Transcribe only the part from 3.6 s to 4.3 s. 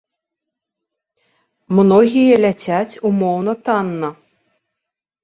танна.